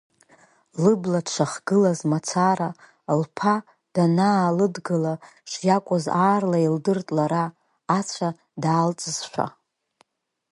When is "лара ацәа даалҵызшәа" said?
7.17-9.47